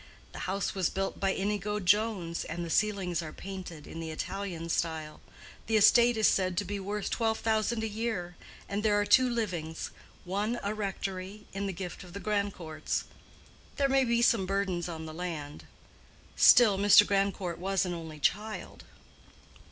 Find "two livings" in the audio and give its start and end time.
9.05-9.91